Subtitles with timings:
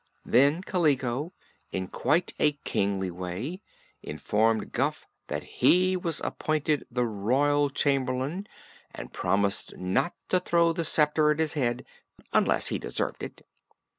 [0.25, 1.31] Then Kaliko,
[1.71, 3.61] in quite a kingly way,
[4.01, 8.47] informed Guph that he was appointed the Royal Chamberlain,
[8.95, 11.85] and promised not to throw the sceptre at his head
[12.33, 13.45] unless he deserved it.